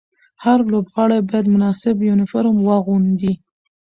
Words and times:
هر 0.43 0.59
لوبغاړی 0.71 1.19
باید 1.29 1.45
مناسب 1.55 1.95
یونیفورم 2.09 2.55
واغوندي. 2.61 3.33